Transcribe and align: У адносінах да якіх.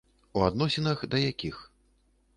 У 0.39 0.41
адносінах 0.47 1.05
да 1.13 1.21
якіх. 1.31 1.63